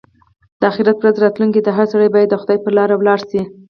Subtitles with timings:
[0.59, 3.41] د اخيرت ورځ راتلونکې ده؛ هر سړی باید د خدای پر لاره ولاړ شي.